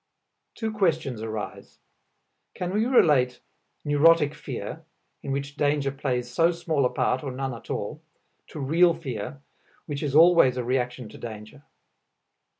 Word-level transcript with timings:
Two 0.55 0.71
questions 0.71 1.21
arise. 1.21 1.77
Can 2.55 2.73
we 2.73 2.87
relate 2.87 3.39
neurotic 3.85 4.33
fear, 4.33 4.83
in 5.21 5.31
which 5.31 5.55
danger 5.57 5.91
plays 5.91 6.27
so 6.27 6.49
small 6.49 6.85
a 6.87 6.89
part 6.89 7.21
or 7.23 7.29
none 7.31 7.53
at 7.53 7.69
all, 7.69 8.01
to 8.47 8.59
real 8.59 8.95
fear, 8.95 9.43
which 9.85 10.01
is 10.01 10.15
always 10.15 10.57
a 10.57 10.63
reaction 10.63 11.07
to 11.09 11.19
danger? 11.19 11.65